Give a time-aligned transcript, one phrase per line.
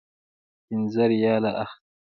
[0.65, 1.83] پنځه ریاله اخلي.